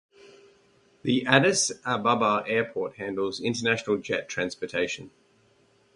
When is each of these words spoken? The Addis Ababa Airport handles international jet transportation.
The 1.03 1.27
Addis 1.27 1.71
Ababa 1.85 2.43
Airport 2.49 2.95
handles 2.95 3.39
international 3.39 3.97
jet 3.97 4.27
transportation. 4.27 5.11